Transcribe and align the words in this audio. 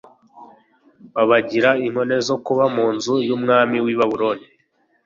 babagire 1.13 1.71
inkone 1.85 2.15
zo 2.27 2.35
kuba 2.45 2.63
mu 2.75 2.85
nzu 2.95 3.15
y'umwami 3.27 3.77
w'i 3.85 3.95
babuloni 3.99 4.45